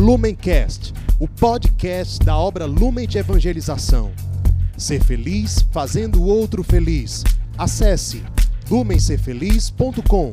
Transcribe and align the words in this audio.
Lumencast, 0.00 0.94
o 1.20 1.28
podcast 1.28 2.24
da 2.24 2.34
obra 2.34 2.64
Lumen 2.64 3.06
de 3.06 3.18
Evangelização. 3.18 4.10
Ser 4.74 5.04
feliz 5.04 5.60
fazendo 5.70 6.22
o 6.22 6.26
outro 6.26 6.64
feliz. 6.64 7.22
Acesse 7.58 8.24
lumencerfeliz.com. 8.70 10.32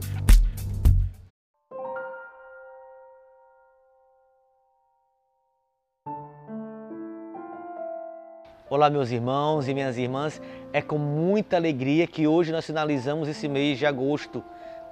Olá, 8.69 8.89
meus 8.89 9.11
irmãos 9.11 9.67
e 9.67 9.73
minhas 9.73 9.97
irmãs. 9.97 10.41
É 10.71 10.81
com 10.81 10.97
muita 10.97 11.57
alegria 11.57 12.07
que 12.07 12.25
hoje 12.25 12.53
nós 12.53 12.65
finalizamos 12.65 13.27
esse 13.27 13.49
mês 13.49 13.77
de 13.77 13.85
agosto. 13.85 14.41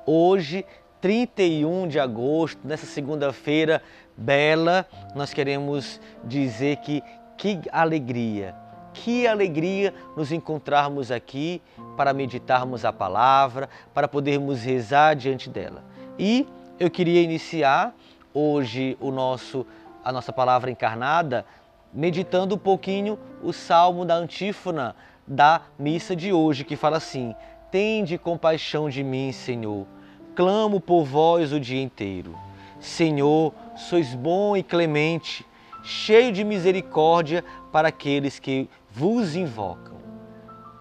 Hoje, 0.06 0.66
31 1.00 1.88
de 1.88 2.00
agosto, 2.00 2.60
nessa 2.68 2.86
segunda-feira 2.86 3.82
bela, 4.18 4.86
nós 5.14 5.34
queremos 5.34 6.00
dizer 6.24 6.78
que 6.78 7.04
que 7.38 7.60
alegria, 7.72 8.56
que 8.94 9.28
alegria 9.28 9.94
nos 10.16 10.32
encontrarmos 10.32 11.12
aqui 11.12 11.62
para 11.98 12.14
meditarmos 12.14 12.86
a 12.86 12.94
palavra, 12.94 13.70
para 13.94 14.08
podermos 14.08 14.64
rezar 14.64 15.16
diante 15.16 15.50
dela. 15.50 15.84
E 16.18 16.48
eu 16.80 16.90
queria 16.90 17.22
iniciar 17.22 17.94
hoje 18.34 18.98
o 19.02 19.12
nosso 19.12 19.66
a 20.04 20.12
nossa 20.12 20.32
palavra 20.32 20.70
encarnada 20.70 21.44
meditando 21.92 22.56
um 22.56 22.60
pouquinho 22.60 23.18
o 23.42 23.52
salmo 23.52 24.06
da 24.06 24.16
antífona 24.16 24.96
da 25.26 25.62
missa 25.80 26.16
de 26.16 26.32
hoje, 26.32 26.64
que 26.64 26.76
fala 26.76 26.98
assim: 26.98 27.34
Tende 27.72 28.18
compaixão 28.18 28.90
de 28.90 29.04
mim, 29.04 29.32
Senhor. 29.32 29.88
Clamo 30.36 30.80
por 30.80 31.06
vós 31.06 31.52
o 31.52 31.60
dia 31.60 31.82
inteiro. 31.82 32.38
Senhor, 32.80 33.54
sois 33.76 34.16
bom 34.16 34.56
e 34.56 34.64
clemente, 34.64 35.46
cheio 35.84 36.32
de 36.32 36.44
misericórdia 36.44 37.44
para 37.72 37.90
aqueles 37.90 38.40
que 38.40 38.70
vos 38.92 39.36
invocam. 39.36 39.96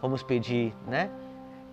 Vamos 0.01 0.23
pedir, 0.23 0.75
né? 0.87 1.11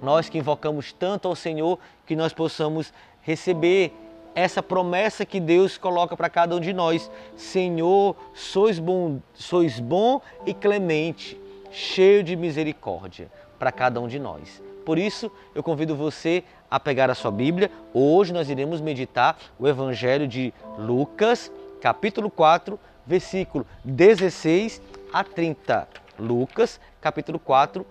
Nós 0.02 0.30
que 0.30 0.38
invocamos 0.38 0.92
tanto 0.92 1.28
ao 1.28 1.36
Senhor, 1.36 1.78
que 2.06 2.16
nós 2.16 2.34
possamos 2.34 2.92
receber 3.22 3.94
essa 4.34 4.64
promessa 4.64 5.26
que 5.26 5.40
Deus 5.40 5.78
coloca 5.78 6.16
para 6.18 6.30
cada 6.30 6.56
um 6.56 6.60
de 6.60 6.74
nós. 6.74 7.12
Senhor, 7.36 8.16
sois 8.34 8.80
bom, 8.80 9.20
sois 9.34 9.80
bom 9.80 10.22
e 10.46 10.54
clemente, 10.54 11.40
cheio 11.72 12.24
de 12.24 12.36
misericórdia 12.36 13.30
para 13.60 13.72
cada 13.72 14.00
um 14.02 14.08
de 14.08 14.18
nós. 14.18 14.62
Por 14.86 14.98
isso, 14.98 15.32
eu 15.54 15.62
convido 15.62 15.96
você 15.96 16.44
a 16.70 16.80
pegar 16.80 17.10
a 17.10 17.16
sua 17.16 17.32
Bíblia. 17.32 17.70
Hoje 17.94 18.34
nós 18.34 18.50
iremos 18.50 18.82
meditar 18.82 19.38
o 19.60 19.68
Evangelho 19.68 20.28
de 20.28 20.54
Lucas, 20.78 21.52
capítulo 21.80 22.30
4, 22.30 22.80
versículo 23.06 23.66
16 23.84 24.82
a 25.14 25.24
30. 25.24 25.88
Lucas, 26.20 26.80
capítulo 27.00 27.40
4, 27.40 27.86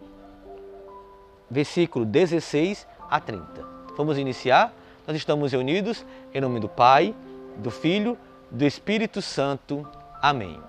versículo 1.50 2.04
16 2.04 2.86
a 3.08 3.20
30. 3.20 3.44
Vamos 3.96 4.18
iniciar? 4.18 4.72
Nós 5.06 5.16
estamos 5.16 5.52
reunidos 5.52 6.04
em 6.32 6.40
nome 6.40 6.60
do 6.60 6.68
Pai, 6.68 7.14
do 7.56 7.70
Filho, 7.70 8.16
do 8.50 8.64
Espírito 8.64 9.22
Santo. 9.22 9.86
Amém. 10.20 10.60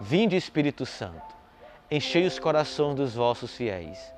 Vinde, 0.00 0.36
Espírito 0.36 0.86
Santo, 0.86 1.34
enchei 1.90 2.26
os 2.26 2.38
corações 2.38 2.94
dos 2.94 3.14
vossos 3.14 3.54
fiéis 3.54 4.17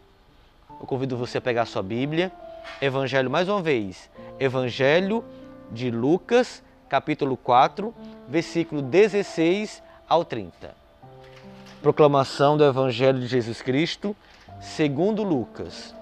Eu 0.81 0.87
convido 0.87 1.15
você 1.15 1.37
a 1.37 1.41
pegar 1.41 1.61
a 1.61 1.65
sua 1.67 1.83
Bíblia, 1.83 2.31
Evangelho 2.81 3.29
mais 3.29 3.47
uma 3.47 3.61
vez, 3.61 4.09
Evangelho 4.39 5.23
de 5.71 5.91
Lucas, 5.91 6.63
capítulo 6.89 7.37
4, 7.37 7.93
versículo 8.27 8.81
16 8.81 9.83
ao 10.09 10.25
30. 10.25 10.75
Proclamação 11.83 12.57
do 12.57 12.65
Evangelho 12.65 13.19
de 13.19 13.27
Jesus 13.27 13.61
Cristo, 13.61 14.15
segundo 14.59 15.21
Lucas. 15.21 15.93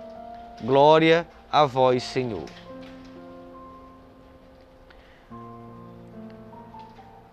Glória 0.62 1.28
a 1.52 1.66
vós, 1.66 2.02
Senhor. 2.02 2.46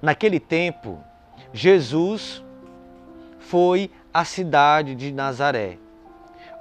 Naquele 0.03 0.41
tempo, 0.41 0.99
Jesus 1.53 2.43
foi 3.39 3.89
à 4.13 4.25
cidade 4.25 4.97
de 4.97 5.13
Nazaré, 5.13 5.79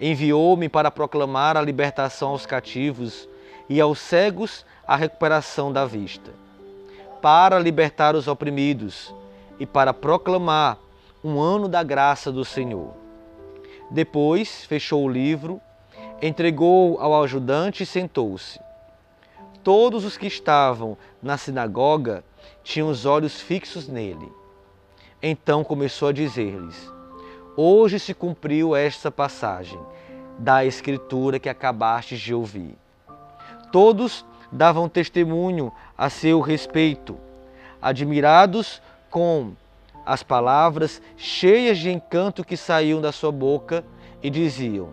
Enviou-me 0.00 0.68
para 0.68 0.90
proclamar 0.90 1.56
a 1.56 1.62
libertação 1.62 2.30
aos 2.30 2.44
cativos 2.44 3.28
e 3.68 3.80
aos 3.80 3.98
cegos 3.98 4.64
a 4.86 4.94
recuperação 4.94 5.72
da 5.72 5.84
vista, 5.84 6.32
para 7.20 7.58
libertar 7.58 8.14
os 8.14 8.28
oprimidos 8.28 9.14
e 9.58 9.66
para 9.66 9.92
proclamar 9.92 10.78
um 11.24 11.40
ano 11.40 11.68
da 11.68 11.82
graça 11.82 12.30
do 12.30 12.44
Senhor. 12.44 12.94
Depois 13.90 14.64
fechou 14.64 15.04
o 15.04 15.08
livro, 15.08 15.60
entregou 16.20 17.00
ao 17.00 17.22
ajudante 17.22 17.82
e 17.82 17.86
sentou-se. 17.86 18.60
Todos 19.64 20.04
os 20.04 20.16
que 20.16 20.26
estavam 20.26 20.96
na 21.20 21.36
sinagoga 21.36 22.22
tinham 22.62 22.88
os 22.88 23.04
olhos 23.04 23.40
fixos 23.40 23.88
nele. 23.88 24.30
Então 25.20 25.64
começou 25.64 26.08
a 26.08 26.12
dizer-lhes: 26.12 26.95
Hoje 27.56 27.98
se 27.98 28.12
cumpriu 28.12 28.76
esta 28.76 29.10
passagem 29.10 29.80
da 30.38 30.62
Escritura 30.66 31.38
que 31.38 31.48
acabastes 31.48 32.20
de 32.20 32.34
ouvir. 32.34 32.76
Todos 33.72 34.26
davam 34.52 34.90
testemunho 34.90 35.72
a 35.96 36.10
seu 36.10 36.40
respeito, 36.40 37.16
admirados 37.80 38.82
com 39.08 39.52
as 40.04 40.22
palavras 40.22 41.00
cheias 41.16 41.78
de 41.78 41.90
encanto 41.90 42.44
que 42.44 42.58
saíam 42.58 43.00
da 43.00 43.10
sua 43.10 43.32
boca 43.32 43.82
e 44.22 44.28
diziam: 44.28 44.90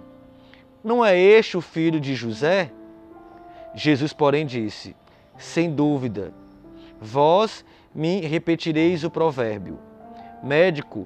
Não 0.81 1.03
é 1.03 1.17
este 1.19 1.57
o 1.57 1.61
filho 1.61 1.99
de 1.99 2.15
José? 2.15 2.71
Jesus, 3.75 4.13
porém, 4.13 4.45
disse: 4.45 4.95
Sem 5.37 5.69
dúvida, 5.69 6.33
vós 7.01 7.65
me 7.93 8.21
repetireis 8.21 9.03
o 9.03 9.11
provérbio: 9.11 9.77
Médico, 10.41 11.05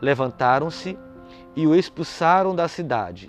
Levantaram-se 0.00 0.98
e 1.54 1.66
o 1.66 1.74
expulsaram 1.74 2.54
da 2.54 2.68
cidade. 2.68 3.28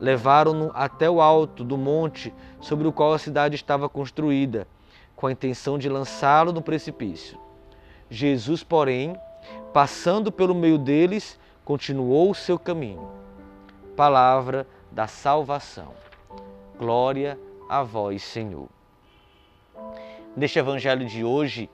Levaram-no 0.00 0.70
até 0.74 1.08
o 1.08 1.20
alto 1.20 1.62
do 1.62 1.78
monte 1.78 2.34
sobre 2.60 2.86
o 2.88 2.92
qual 2.92 3.12
a 3.12 3.18
cidade 3.18 3.54
estava 3.54 3.88
construída, 3.88 4.66
com 5.14 5.26
a 5.26 5.32
intenção 5.32 5.78
de 5.78 5.88
lançá-lo 5.88 6.52
no 6.52 6.60
precipício. 6.60 7.38
Jesus, 8.10 8.62
porém, 8.62 9.16
passando 9.72 10.32
pelo 10.32 10.54
meio 10.54 10.78
deles, 10.78 11.38
continuou 11.64 12.30
o 12.30 12.34
seu 12.34 12.58
caminho. 12.58 13.08
Palavra 13.96 14.66
da 14.90 15.06
salvação. 15.06 15.92
Glória 16.78 17.38
a 17.68 17.82
vós, 17.82 18.22
Senhor. 18.22 18.68
Neste 20.36 20.58
evangelho 20.58 21.06
de 21.06 21.24
hoje, 21.24 21.70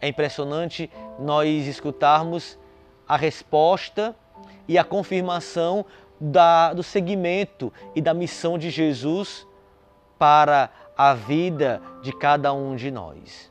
é 0.00 0.08
impressionante 0.08 0.90
nós 1.18 1.66
escutarmos 1.66 2.58
a 3.08 3.16
resposta 3.16 4.14
e 4.66 4.76
a 4.76 4.84
confirmação 4.84 5.84
da, 6.20 6.74
do 6.74 6.82
segmento 6.82 7.72
e 7.94 8.00
da 8.00 8.12
missão 8.12 8.58
de 8.58 8.70
Jesus 8.70 9.46
para 10.18 10.70
a 10.96 11.14
vida 11.14 11.80
de 12.02 12.12
cada 12.12 12.52
um 12.52 12.76
de 12.76 12.90
nós. 12.90 13.50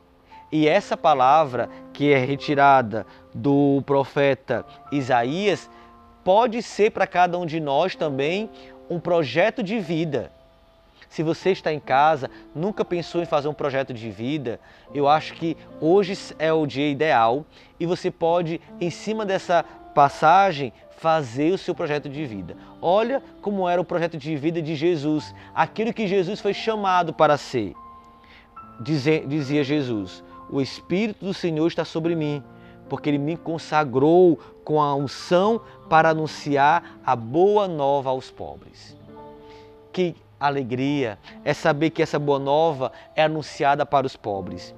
E 0.52 0.68
essa 0.68 0.96
palavra 0.96 1.70
que 1.94 2.12
é 2.12 2.18
retirada 2.18 3.06
do 3.34 3.82
profeta 3.86 4.66
Isaías 4.92 5.70
pode 6.24 6.62
ser 6.62 6.92
para 6.92 7.08
cada 7.08 7.38
um 7.38 7.46
de 7.46 7.60
nós 7.60 7.96
também 7.96 8.50
um 8.90 9.00
projeto 9.00 9.64
de 9.64 9.80
vida. 9.80 10.32
Se 11.10 11.24
você 11.24 11.52
está 11.52 11.72
em 11.72 11.80
casa, 11.80 12.30
nunca 12.54 12.84
pensou 12.84 13.22
em 13.22 13.26
fazer 13.26 13.48
um 13.48 13.54
projeto 13.54 13.94
de 13.94 14.10
vida, 14.10 14.60
eu 14.94 15.08
acho 15.08 15.34
que 15.34 15.56
hoje 15.80 16.18
é 16.38 16.52
o 16.52 16.66
dia 16.66 16.90
ideal 16.90 17.46
e 17.80 17.86
você 17.86 18.12
pode, 18.12 18.60
em 18.80 18.90
cima 18.90 19.26
dessa 19.26 19.64
passagem, 19.96 20.74
fazer 20.98 21.54
o 21.54 21.58
seu 21.58 21.74
projeto 21.74 22.10
de 22.10 22.26
vida. 22.26 22.56
Olha 22.82 23.24
como 23.42 23.68
era 23.68 23.80
o 23.80 23.86
projeto 23.86 24.18
de 24.18 24.36
vida 24.36 24.62
de 24.62 24.76
Jesus, 24.76 25.34
aquilo 25.56 25.94
que 25.94 26.08
Jesus 26.08 26.42
foi 26.42 26.54
chamado 26.54 27.14
para 27.14 27.38
ser. 27.38 27.74
Dizia 28.80 29.64
Jesus: 29.64 30.24
O 30.50 30.62
Espírito 30.62 31.26
do 31.26 31.34
Senhor 31.34 31.68
está 31.68 31.86
sobre 31.86 32.16
mim, 32.16 32.44
porque 32.90 33.10
ele 33.10 33.18
me 33.18 33.38
consagrou 33.38 34.40
com 34.64 34.82
a 34.82 34.94
unção 34.96 35.62
para 35.90 36.10
anunciar 36.10 37.00
a 37.06 37.16
boa 37.16 37.68
nova 37.68 38.10
aos 38.10 38.30
pobres. 38.30 38.96
Que 39.92 40.16
alegria 40.40 41.18
é 41.44 41.54
saber 41.54 41.90
que 41.90 42.02
essa 42.02 42.20
boa 42.20 42.40
nova 42.40 42.92
é 43.16 43.24
anunciada 43.24 43.86
para 43.86 44.06
os 44.06 44.16
pobres. 44.16 44.74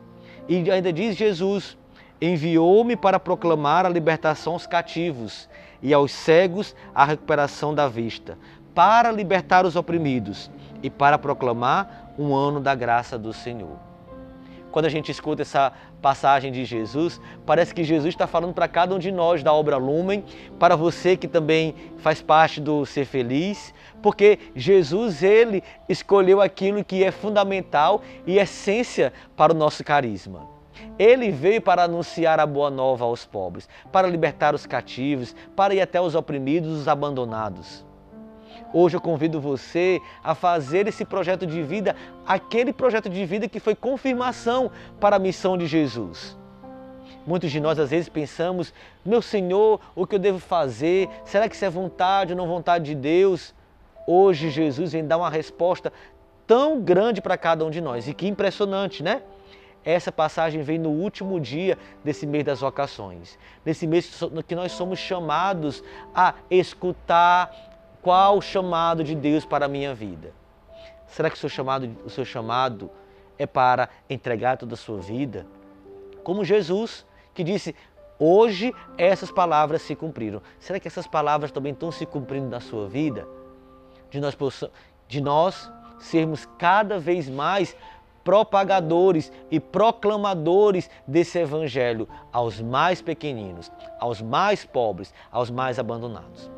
E 0.48 0.70
ainda 0.72 0.92
diz 0.92 1.16
Jesus: 1.16 1.78
enviou-me 2.22 2.96
para 2.96 3.20
proclamar 3.20 3.86
a 3.86 3.90
libertação 3.90 4.54
aos 4.54 4.68
cativos 4.68 5.50
e 5.82 5.94
aos 5.94 6.12
cegos 6.12 6.76
a 6.94 7.06
recuperação 7.06 7.74
da 7.74 7.88
vista, 7.88 8.38
para 8.74 9.12
libertar 9.12 9.66
os 9.66 9.76
oprimidos 9.76 10.50
e 10.82 10.90
para 10.90 11.18
proclamar 11.18 12.14
um 12.18 12.36
ano 12.36 12.60
da 12.60 12.76
graça 12.76 13.18
do 13.18 13.34
Senhor 13.34 13.90
quando 14.72 14.86
a 14.86 14.90
gente 14.90 15.12
escuta 15.12 15.42
essa 15.42 15.74
passagem 16.02 16.52
de 16.52 16.66
Jesus, 16.66 17.20
parece 17.46 17.74
que 17.74 17.84
Jesus 17.84 18.14
está 18.14 18.26
falando 18.26 18.54
para 18.54 18.68
cada 18.68 18.96
um 18.96 19.00
de 19.00 19.12
nós 19.12 19.44
da 19.44 19.54
obra 19.54 19.78
Lumen, 19.78 20.24
para 20.58 20.76
você 20.76 21.16
que 21.16 21.28
também 21.28 21.76
faz 21.98 22.22
parte 22.22 22.60
do 22.62 22.86
Ser 22.86 23.06
Feliz, 23.06 23.74
porque 24.02 24.40
Jesus, 24.56 25.24
ele 25.24 25.64
escolheu 25.88 26.42
aquilo 26.42 26.84
que 26.84 27.04
é 27.04 27.12
fundamental 27.12 28.02
e 28.26 28.38
essência 28.38 29.12
para 29.36 29.54
o 29.54 29.56
nosso 29.56 29.84
carisma. 29.84 30.48
Ele 30.98 31.32
veio 31.32 31.62
para 31.62 31.84
anunciar 31.84 32.40
a 32.40 32.46
boa 32.46 32.70
nova 32.70 33.06
aos 33.06 33.26
pobres, 33.26 33.68
para 33.92 34.08
libertar 34.08 34.56
os 34.56 34.66
cativos, 34.66 35.36
para 35.56 35.74
ir 35.74 35.82
até 35.82 36.00
os 36.00 36.16
oprimidos, 36.16 36.70
os 36.70 36.88
abandonados. 36.88 37.89
Hoje 38.72 38.96
eu 38.96 39.02
convido 39.02 39.42
você 39.42 40.00
a 40.24 40.36
fazer 40.36 40.88
esse 40.88 41.04
projeto 41.04 41.46
de 41.46 41.64
vida, 41.64 41.96
aquele 42.26 42.72
projeto 42.72 43.10
de 43.10 43.26
vida 43.26 43.48
que 43.48 43.60
foi 43.60 43.74
confirmação 43.76 44.72
para 45.00 45.16
a 45.16 45.20
missão 45.20 45.58
de 45.58 45.66
Jesus. 45.66 46.38
Muitos 47.26 47.52
de 47.52 47.60
nós 47.60 47.80
às 47.80 47.90
vezes 47.90 48.10
pensamos, 48.10 48.74
meu 49.04 49.22
Senhor, 49.22 49.80
o 49.96 50.06
que 50.06 50.16
eu 50.16 50.20
devo 50.20 50.40
fazer? 50.40 51.10
Será 51.26 51.50
que 51.50 51.56
isso 51.56 51.66
é 51.66 51.70
vontade 51.70 52.34
ou 52.34 52.38
não 52.38 52.48
vontade 52.48 52.86
de 52.86 52.96
Deus? 52.96 53.54
Hoje 54.06 54.50
Jesus 54.50 54.92
vem 54.92 55.06
dar 55.06 55.18
uma 55.18 55.30
resposta 55.30 55.92
tão 56.46 56.82
grande 56.82 57.22
para 57.22 57.38
cada 57.38 57.66
um 57.66 57.70
de 57.70 57.82
nós. 57.82 58.08
E 58.08 58.14
que 58.14 58.28
impressionante, 58.28 59.04
né? 59.04 59.22
Essa 59.84 60.12
passagem 60.12 60.62
vem 60.62 60.78
no 60.78 60.90
último 60.90 61.40
dia 61.40 61.78
desse 62.04 62.28
mês 62.28 62.44
das 62.44 62.60
vocações. 62.60 63.38
Nesse 63.66 63.88
mês 63.88 64.20
que 64.48 64.56
nós 64.56 64.72
somos 64.72 65.00
chamados 65.00 65.84
a 66.14 66.34
escutar 66.50 67.69
qual 68.02 68.38
o 68.38 68.42
chamado 68.42 69.04
de 69.04 69.16
Deus 69.16 69.46
para 69.46 69.66
a 69.66 69.70
minha 69.70 69.94
vida? 69.94 70.32
Será 71.08 71.30
que 71.30 71.36
o 71.36 71.40
seu 71.40 71.50
chamado, 71.50 71.90
o 72.06 72.10
seu 72.10 72.24
chamado 72.24 72.90
é 73.38 73.46
para 73.46 73.90
entregar 74.10 74.58
toda 74.58 74.76
a 74.76 74.78
sua 74.78 75.00
vida? 75.00 75.46
Como 76.24 76.46
Jesus, 76.46 77.06
que 77.34 77.44
disse: 77.44 77.76
Hoje 78.18 78.74
essas 78.98 79.32
palavras 79.32 79.82
se 79.82 79.96
cumpriram. 79.96 80.42
Será 80.60 80.80
que 80.80 80.88
essas 80.88 81.08
palavras 81.08 81.52
também 81.52 81.74
estão 81.74 81.92
se 81.92 82.06
cumprindo 82.06 82.48
na 82.48 82.60
sua 82.60 82.88
vida? 82.88 83.28
De 84.10 84.20
nós, 84.20 84.38
de 85.08 85.22
nós 85.22 85.72
sermos 86.00 86.48
cada 86.58 87.00
vez 87.00 87.30
mais 87.30 87.76
propagadores 88.24 89.32
e 89.50 89.60
proclamadores 89.60 90.90
desse 91.08 91.40
evangelho 91.40 92.08
aos 92.32 92.62
mais 92.62 93.02
pequeninos, 93.02 93.72
aos 94.00 94.22
mais 94.22 94.66
pobres, 94.66 95.14
aos 95.32 95.50
mais 95.50 95.80
abandonados 95.80 96.52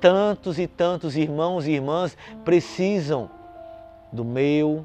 tantos 0.00 0.58
e 0.58 0.66
tantos 0.66 1.16
irmãos 1.16 1.66
e 1.66 1.72
irmãs 1.72 2.16
precisam 2.44 3.30
do 4.12 4.24
meu, 4.24 4.84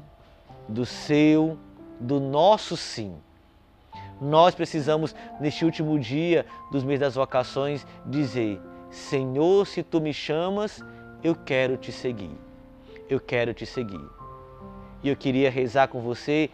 do 0.68 0.84
seu, 0.84 1.58
do 1.98 2.20
nosso 2.20 2.76
sim. 2.76 3.14
Nós 4.20 4.54
precisamos, 4.54 5.14
neste 5.40 5.64
último 5.64 5.98
dia 5.98 6.46
dos 6.70 6.84
meses 6.84 7.00
das 7.00 7.14
vocações, 7.14 7.86
dizer: 8.04 8.60
Senhor, 8.90 9.66
se 9.66 9.82
tu 9.82 10.00
me 10.00 10.12
chamas, 10.12 10.82
eu 11.22 11.34
quero 11.34 11.76
te 11.76 11.92
seguir. 11.92 12.30
Eu 13.08 13.20
quero 13.20 13.52
te 13.52 13.66
seguir. 13.66 14.04
E 15.02 15.08
eu 15.08 15.16
queria 15.16 15.50
rezar 15.50 15.88
com 15.88 16.00
você 16.00 16.50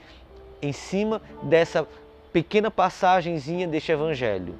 em 0.61 0.73
cima 0.73 1.23
dessa 1.43 1.87
pequena 2.33 2.71
passagenzinha 2.71 3.67
deste 3.69 3.93
evangelho. 3.93 4.55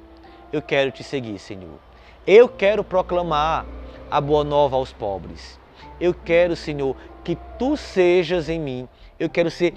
Eu 0.51 0.61
quero 0.61 0.91
te 0.91 1.03
seguir, 1.03 1.39
Senhor. 1.39 1.79
Eu 2.25 2.47
quero 2.47 2.83
proclamar 2.83 3.65
a 4.13 4.21
boa 4.21 4.43
nova 4.43 4.75
aos 4.75 4.93
pobres. 4.93 5.59
Eu 5.99 6.13
quero, 6.13 6.55
Senhor, 6.55 6.95
que 7.23 7.35
tu 7.57 7.75
sejas 7.75 8.47
em 8.47 8.59
mim. 8.59 8.87
Eu 9.19 9.27
quero 9.27 9.49
ser 9.49 9.73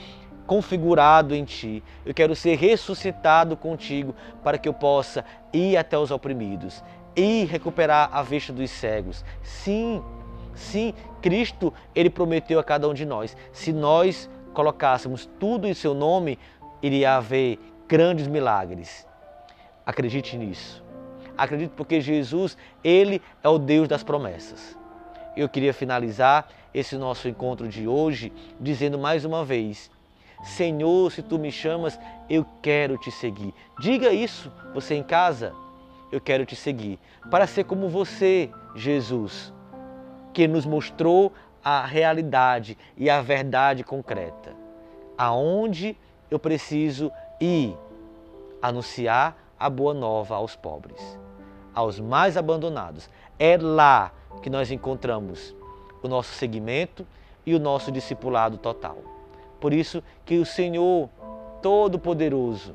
configurado 0.47 1.35
em 1.35 1.43
ti. 1.43 1.83
Eu 2.05 2.13
quero 2.13 2.37
ser 2.37 2.55
ressuscitado 2.59 3.57
contigo 3.57 4.15
para 4.45 4.59
que 4.59 4.69
eu 4.69 4.75
possa 4.75 5.25
ir 5.55 5.79
até 5.79 5.97
os 5.97 6.11
oprimidos 6.11 6.85
e 7.17 7.47
recuperar 7.47 8.11
a 8.13 8.23
vista 8.23 8.53
dos 8.53 8.71
cegos. 8.71 9.25
Sim, 9.43 10.03
sim, 10.55 10.93
Cristo, 11.23 11.73
ele 11.95 12.11
prometeu 12.11 12.61
a 12.61 12.65
cada 12.65 12.87
um 12.87 12.93
de 12.93 13.07
nós. 13.07 13.35
Se 13.55 13.73
nós 13.73 14.29
colocássemos 14.53 15.25
tudo 15.41 15.67
em 15.67 15.73
seu 15.73 15.95
nome, 15.95 16.39
iria 16.83 17.17
haver 17.17 17.59
grandes 17.89 18.27
milagres. 18.27 19.07
Acredite 19.87 20.37
nisso. 20.37 20.85
Acredito 21.37 21.73
porque 21.73 22.01
Jesus, 22.01 22.57
ele 22.83 23.21
é 23.43 23.49
o 23.49 23.59
Deus 23.59 23.87
das 23.87 24.03
promessas. 24.03 24.77
Eu 25.37 25.49
queria 25.49 25.75
finalizar 25.75 26.49
esse 26.73 26.97
nosso 26.97 27.29
encontro 27.29 27.69
de 27.69 27.87
hoje 27.87 28.33
dizendo 28.59 28.99
mais 28.99 29.25
uma 29.25 29.45
vez: 29.45 29.91
Senhor, 30.43 31.13
se 31.13 31.23
tu 31.23 31.39
me 31.39 31.53
chamas, 31.53 31.99
eu 32.29 32.47
quero 32.63 32.97
te 32.97 33.11
seguir. 33.11 33.53
Diga 33.79 34.13
isso, 34.13 34.51
você 34.73 34.95
em 34.95 35.03
casa. 35.03 35.53
Eu 36.11 36.21
quero 36.21 36.47
te 36.47 36.57
seguir 36.57 36.99
para 37.31 37.47
ser 37.47 37.65
como 37.65 37.89
você, 37.89 38.49
Jesus, 38.75 39.53
que 40.33 40.47
nos 40.47 40.65
mostrou 40.65 41.33
a 41.63 41.85
realidade 41.85 42.79
e 42.97 43.11
a 43.11 43.21
verdade 43.21 43.83
concreta. 43.83 44.55
Aonde 45.19 45.97
eu 46.31 46.39
preciso 46.39 47.11
ir 47.41 47.77
anunciar 48.63 49.37
a 49.59 49.69
boa 49.69 49.93
nova 49.93 50.37
aos 50.37 50.55
pobres 50.55 51.26
aos 51.77 52.01
mais 52.01 52.39
abandonados. 52.39 53.09
É 53.39 53.59
lá 53.59 54.11
que 54.43 54.49
nós 54.49 54.73
encontramos 54.73 55.55
o 56.03 56.09
nosso 56.09 56.33
segmento 56.33 57.07
e 57.45 57.55
o 57.55 57.61
nosso 57.61 57.93
discipulado 57.93 58.57
total. 58.57 58.97
Por 59.61 59.75
isso 59.75 60.03
que 60.25 60.39
o 60.39 60.47
Senhor 60.47 61.11
Todo-Poderoso, 61.61 62.75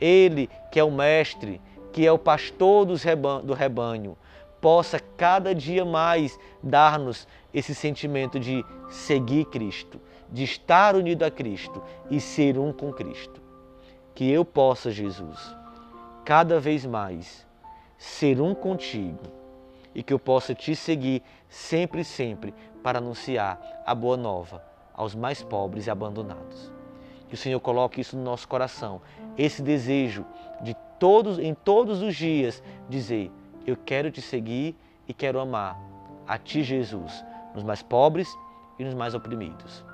Ele 0.00 0.48
que 0.72 0.80
é 0.80 0.84
o 0.84 0.90
Mestre, 0.90 1.60
que 1.92 2.06
é 2.06 2.10
o 2.10 2.18
pastor 2.18 2.86
do 2.86 3.52
rebanho, 3.52 4.16
possa 4.60 4.98
cada 4.98 5.54
dia 5.54 5.84
mais 5.84 6.38
dar-nos 6.62 7.28
esse 7.52 7.74
sentimento 7.74 8.40
de 8.40 8.64
seguir 8.90 9.44
Cristo, 9.46 10.00
de 10.30 10.44
estar 10.44 10.96
unido 10.96 11.22
a 11.22 11.30
Cristo 11.30 11.82
e 12.10 12.20
ser 12.20 12.58
um 12.58 12.72
com 12.72 12.92
Cristo. 12.92 13.40
Que 14.14 14.30
eu 14.30 14.44
possa, 14.44 14.90
Jesus, 14.90 15.54
cada 16.24 16.58
vez 16.58 16.84
mais 16.84 17.47
ser 17.98 18.40
um 18.40 18.54
contigo 18.54 19.20
e 19.94 20.02
que 20.02 20.12
eu 20.12 20.18
possa 20.18 20.54
te 20.54 20.74
seguir 20.76 21.22
sempre, 21.48 22.04
sempre 22.04 22.54
para 22.82 22.98
anunciar 22.98 23.60
a 23.84 23.94
boa 23.94 24.16
nova 24.16 24.64
aos 24.94 25.14
mais 25.14 25.42
pobres 25.42 25.86
e 25.86 25.90
abandonados. 25.90 26.72
Que 27.28 27.34
o 27.34 27.36
Senhor 27.36 27.60
coloque 27.60 28.00
isso 28.00 28.16
no 28.16 28.22
nosso 28.22 28.48
coração, 28.48 29.02
esse 29.36 29.60
desejo 29.60 30.24
de 30.62 30.74
todos 30.98 31.38
em 31.38 31.52
todos 31.52 32.00
os 32.00 32.14
dias 32.14 32.62
dizer: 32.88 33.30
eu 33.66 33.76
quero 33.76 34.10
te 34.10 34.22
seguir 34.22 34.74
e 35.06 35.12
quero 35.12 35.40
amar 35.40 35.78
a 36.26 36.38
ti, 36.38 36.62
Jesus, 36.62 37.24
nos 37.54 37.64
mais 37.64 37.82
pobres 37.82 38.28
e 38.78 38.84
nos 38.84 38.94
mais 38.94 39.14
oprimidos. 39.14 39.84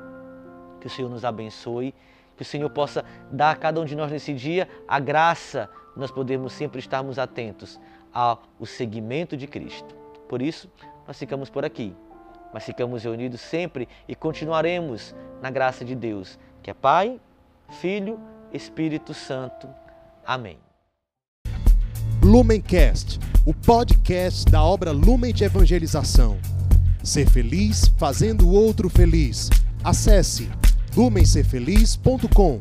Que 0.81 0.87
o 0.87 0.91
Senhor 0.91 1.09
nos 1.09 1.25
abençoe, 1.25 1.95
que 2.37 2.43
o 2.43 2.45
Senhor 2.45 2.69
possa 2.71 3.05
dar 3.31 3.51
a 3.51 3.57
cada 3.57 3.81
um 3.81 3.85
de 3.85 3.97
nós 3.97 4.13
nesse 4.13 4.35
dia 4.35 4.69
a 4.87 5.01
graça 5.01 5.71
nós 5.97 6.11
podermos 6.11 6.53
sempre 6.53 6.79
estarmos 6.79 7.19
atentos 7.19 7.81
ao 8.13 8.43
seguimento 8.65 9.37
de 9.37 9.47
Cristo. 9.47 9.95
Por 10.29 10.41
isso, 10.41 10.69
nós 11.07 11.19
ficamos 11.19 11.51
por 11.51 11.65
aqui, 11.65 11.95
mas 12.53 12.65
ficamos 12.65 13.03
reunidos 13.03 13.41
sempre 13.41 13.89
e 14.09 14.15
continuaremos 14.15 15.15
na 15.43 15.51
graça 15.51 15.85
de 15.85 15.95
Deus, 15.95 16.39
que 16.63 16.71
é 16.71 16.75
Pai, 16.75 17.21
Filho, 17.81 18.19
Espírito 18.53 19.13
Santo. 19.13 19.69
Amém. 20.25 20.59
Lumencast, 22.23 23.19
o 23.45 23.53
podcast 23.53 24.51
da 24.51 24.63
obra 24.63 24.93
Lumen 24.93 25.35
de 25.35 25.45
Evangelização. 25.45 26.39
Ser 27.03 27.29
feliz 27.29 27.89
fazendo 27.99 28.49
o 28.49 28.53
outro 28.53 28.89
feliz. 28.89 29.51
Acesse 29.83 30.49
lumencerfeliz.com. 30.97 32.59